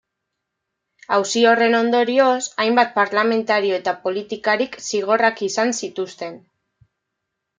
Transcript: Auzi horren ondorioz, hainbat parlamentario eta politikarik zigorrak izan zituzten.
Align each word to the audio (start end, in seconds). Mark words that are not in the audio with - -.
Auzi 1.17 1.41
horren 1.49 1.75
ondorioz, 1.79 2.39
hainbat 2.63 2.89
parlamentario 2.95 3.77
eta 3.81 3.95
politikarik 4.07 4.79
zigorrak 4.87 5.43
izan 5.51 5.77
zituzten. 5.81 6.41